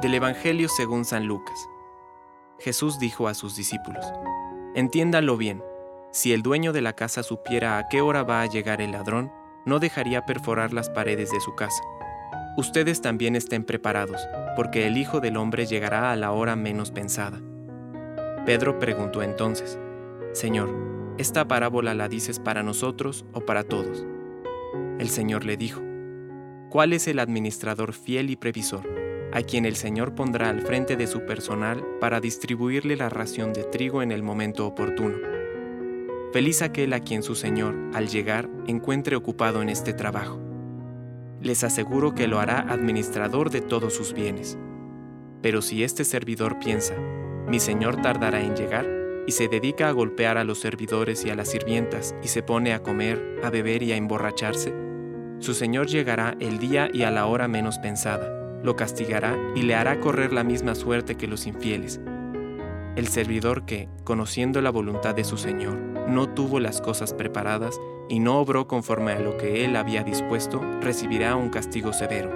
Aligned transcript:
Del 0.00 0.14
Evangelio 0.14 0.70
según 0.70 1.04
San 1.04 1.26
Lucas. 1.26 1.68
Jesús 2.58 2.98
dijo 2.98 3.28
a 3.28 3.34
sus 3.34 3.54
discípulos, 3.54 4.06
Entiéndanlo 4.74 5.36
bien, 5.36 5.62
si 6.10 6.32
el 6.32 6.40
dueño 6.40 6.72
de 6.72 6.80
la 6.80 6.94
casa 6.94 7.22
supiera 7.22 7.76
a 7.76 7.86
qué 7.88 8.00
hora 8.00 8.22
va 8.22 8.40
a 8.40 8.46
llegar 8.46 8.80
el 8.80 8.92
ladrón, 8.92 9.30
no 9.66 9.78
dejaría 9.78 10.24
perforar 10.24 10.72
las 10.72 10.88
paredes 10.88 11.30
de 11.30 11.40
su 11.40 11.54
casa. 11.54 11.82
Ustedes 12.56 13.02
también 13.02 13.36
estén 13.36 13.62
preparados, 13.62 14.26
porque 14.56 14.86
el 14.86 14.96
Hijo 14.96 15.20
del 15.20 15.36
Hombre 15.36 15.66
llegará 15.66 16.12
a 16.12 16.16
la 16.16 16.32
hora 16.32 16.56
menos 16.56 16.92
pensada. 16.92 17.38
Pedro 18.46 18.78
preguntó 18.78 19.22
entonces, 19.22 19.78
Señor, 20.32 20.74
¿esta 21.18 21.46
parábola 21.46 21.92
la 21.92 22.08
dices 22.08 22.40
para 22.40 22.62
nosotros 22.62 23.26
o 23.34 23.42
para 23.42 23.64
todos? 23.64 24.06
El 24.98 25.10
Señor 25.10 25.44
le 25.44 25.58
dijo, 25.58 25.82
¿cuál 26.70 26.94
es 26.94 27.06
el 27.06 27.18
administrador 27.18 27.92
fiel 27.92 28.30
y 28.30 28.36
previsor, 28.36 28.99
a 29.32 29.42
quien 29.42 29.64
el 29.64 29.76
Señor 29.76 30.14
pondrá 30.14 30.48
al 30.48 30.62
frente 30.62 30.96
de 30.96 31.06
su 31.06 31.24
personal 31.26 31.84
para 32.00 32.20
distribuirle 32.20 32.96
la 32.96 33.08
ración 33.08 33.52
de 33.52 33.64
trigo 33.64 34.02
en 34.02 34.12
el 34.12 34.22
momento 34.22 34.66
oportuno? 34.66 35.16
Feliz 36.32 36.62
aquel 36.62 36.92
a 36.92 37.00
quien 37.00 37.22
su 37.22 37.34
Señor, 37.34 37.76
al 37.94 38.08
llegar, 38.08 38.48
encuentre 38.66 39.16
ocupado 39.16 39.62
en 39.62 39.68
este 39.68 39.92
trabajo. 39.92 40.40
Les 41.40 41.64
aseguro 41.64 42.14
que 42.14 42.28
lo 42.28 42.38
hará 42.38 42.60
administrador 42.60 43.50
de 43.50 43.60
todos 43.60 43.94
sus 43.94 44.12
bienes. 44.12 44.58
Pero 45.42 45.62
si 45.62 45.82
este 45.82 46.04
servidor 46.04 46.58
piensa, 46.58 46.94
mi 47.48 47.58
Señor 47.58 48.00
tardará 48.02 48.42
en 48.42 48.54
llegar, 48.54 48.86
y 49.26 49.32
se 49.32 49.48
dedica 49.48 49.88
a 49.88 49.92
golpear 49.92 50.38
a 50.38 50.44
los 50.44 50.60
servidores 50.60 51.24
y 51.24 51.30
a 51.30 51.34
las 51.34 51.50
sirvientas, 51.50 52.14
y 52.22 52.28
se 52.28 52.42
pone 52.42 52.72
a 52.72 52.82
comer, 52.82 53.40
a 53.42 53.50
beber 53.50 53.82
y 53.82 53.92
a 53.92 53.96
emborracharse, 53.96 54.72
su 55.40 55.54
Señor 55.54 55.86
llegará 55.86 56.36
el 56.38 56.58
día 56.58 56.90
y 56.92 57.02
a 57.02 57.10
la 57.10 57.24
hora 57.24 57.48
menos 57.48 57.78
pensada, 57.78 58.39
lo 58.62 58.76
castigará 58.76 59.36
y 59.54 59.62
le 59.62 59.74
hará 59.74 60.00
correr 60.00 60.32
la 60.32 60.44
misma 60.44 60.74
suerte 60.74 61.16
que 61.16 61.26
los 61.26 61.46
infieles. 61.46 62.00
El 62.96 63.08
servidor 63.08 63.64
que, 63.64 63.88
conociendo 64.04 64.60
la 64.60 64.70
voluntad 64.70 65.14
de 65.14 65.24
su 65.24 65.36
Señor, 65.36 65.76
no 66.08 66.28
tuvo 66.28 66.60
las 66.60 66.80
cosas 66.80 67.14
preparadas 67.14 67.80
y 68.08 68.18
no 68.18 68.38
obró 68.38 68.66
conforme 68.66 69.12
a 69.12 69.20
lo 69.20 69.36
que 69.36 69.64
él 69.64 69.76
había 69.76 70.02
dispuesto, 70.02 70.60
recibirá 70.80 71.36
un 71.36 71.50
castigo 71.50 71.92
severo. 71.92 72.30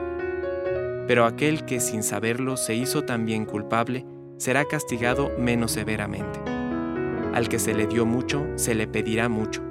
Pero 1.07 1.27
aquel 1.27 1.65
que 1.65 1.81
sin 1.81 2.03
saberlo 2.03 2.57
se 2.57 2.75
hizo 2.75 3.03
también 3.03 3.45
culpable, 3.45 4.07
será 4.37 4.65
castigado 4.65 5.31
menos 5.39 5.73
severamente. 5.73 6.41
Al 7.35 7.49
que 7.49 7.59
se 7.59 7.75
le 7.75 7.87
dio 7.87 8.07
mucho, 8.07 8.47
se 8.55 8.75
le 8.75 8.87
pedirá 8.87 9.29
mucho 9.29 9.63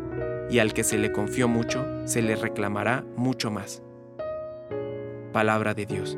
y 0.50 0.60
al 0.60 0.74
que 0.74 0.84
se 0.84 0.98
le 0.98 1.12
confió 1.12 1.48
mucho, 1.48 1.86
se 2.06 2.22
le 2.22 2.36
reclamará 2.36 3.04
mucho 3.16 3.50
más. 3.50 3.82
Palabra 5.32 5.74
de 5.74 5.86
Dios. 5.86 6.18